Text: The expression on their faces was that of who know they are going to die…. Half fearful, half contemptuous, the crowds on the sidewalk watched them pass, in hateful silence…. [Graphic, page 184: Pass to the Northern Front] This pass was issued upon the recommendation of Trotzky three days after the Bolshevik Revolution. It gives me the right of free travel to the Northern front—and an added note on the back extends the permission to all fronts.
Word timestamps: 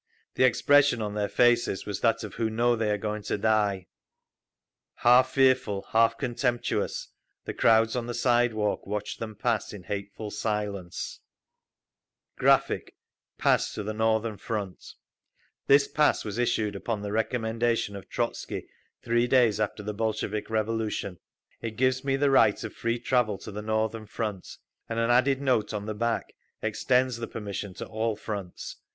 The 0.33 0.43
expression 0.45 0.99
on 0.99 1.13
their 1.13 1.29
faces 1.29 1.85
was 1.85 1.99
that 1.99 2.23
of 2.23 2.33
who 2.33 2.49
know 2.49 2.75
they 2.75 2.89
are 2.89 2.97
going 2.97 3.21
to 3.21 3.37
die…. 3.37 3.85
Half 4.95 5.33
fearful, 5.33 5.83
half 5.91 6.17
contemptuous, 6.17 7.09
the 7.45 7.53
crowds 7.53 7.95
on 7.95 8.07
the 8.07 8.15
sidewalk 8.15 8.87
watched 8.87 9.19
them 9.19 9.35
pass, 9.35 9.71
in 9.73 9.83
hateful 9.83 10.31
silence…. 10.31 11.19
[Graphic, 12.35 12.95
page 13.37 13.43
184: 13.45 13.51
Pass 13.51 13.73
to 13.75 13.83
the 13.83 13.93
Northern 13.93 14.37
Front] 14.37 14.83
This 15.67 15.87
pass 15.87 16.25
was 16.25 16.39
issued 16.39 16.75
upon 16.75 17.03
the 17.03 17.11
recommendation 17.11 17.95
of 17.95 18.09
Trotzky 18.09 18.67
three 19.03 19.27
days 19.27 19.59
after 19.59 19.83
the 19.83 19.93
Bolshevik 19.93 20.49
Revolution. 20.49 21.19
It 21.61 21.77
gives 21.77 22.03
me 22.03 22.15
the 22.15 22.31
right 22.31 22.63
of 22.63 22.73
free 22.73 22.97
travel 22.97 23.37
to 23.37 23.51
the 23.51 23.61
Northern 23.61 24.07
front—and 24.07 24.97
an 24.97 25.11
added 25.11 25.39
note 25.39 25.75
on 25.75 25.85
the 25.85 25.93
back 25.93 26.33
extends 26.59 27.17
the 27.17 27.27
permission 27.27 27.75
to 27.75 27.85
all 27.85 28.15
fronts. 28.15 28.77